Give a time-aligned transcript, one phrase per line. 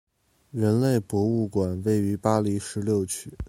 [0.49, 3.37] 人类博物馆位于巴黎十六区。